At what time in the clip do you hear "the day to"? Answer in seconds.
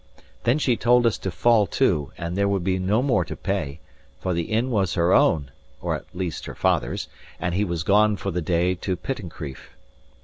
8.31-8.95